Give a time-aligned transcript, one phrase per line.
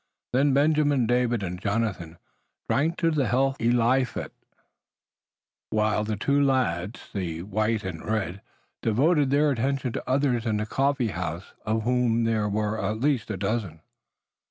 [0.33, 2.17] Then Benjamin, David and Jonathan
[2.67, 4.31] drank to the health of Eliphalet,
[5.69, 8.41] while the two lads, the white and the red,
[8.81, 12.99] devoted their attention to the others in the coffee house, of whom there were at
[12.99, 13.81] least a dozen.